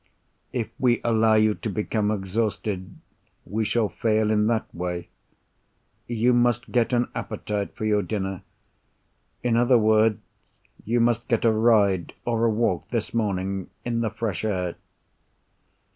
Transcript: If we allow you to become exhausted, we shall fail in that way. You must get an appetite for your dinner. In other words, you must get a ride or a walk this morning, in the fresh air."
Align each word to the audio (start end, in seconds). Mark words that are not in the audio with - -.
If 0.51 0.69
we 0.79 0.99
allow 1.03 1.35
you 1.35 1.53
to 1.53 1.69
become 1.69 2.09
exhausted, 2.09 2.95
we 3.45 3.63
shall 3.63 3.87
fail 3.87 4.31
in 4.31 4.47
that 4.47 4.65
way. 4.73 5.09
You 6.07 6.33
must 6.33 6.71
get 6.71 6.91
an 6.91 7.07
appetite 7.13 7.75
for 7.75 7.85
your 7.85 8.01
dinner. 8.01 8.41
In 9.43 9.55
other 9.55 9.77
words, 9.77 10.19
you 10.85 10.99
must 10.99 11.27
get 11.27 11.45
a 11.45 11.51
ride 11.51 12.13
or 12.25 12.45
a 12.45 12.49
walk 12.49 12.87
this 12.89 13.13
morning, 13.13 13.69
in 13.85 14.01
the 14.01 14.09
fresh 14.09 14.43
air." 14.43 14.73